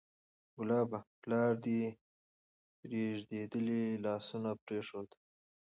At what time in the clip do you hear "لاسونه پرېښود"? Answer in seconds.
4.05-5.09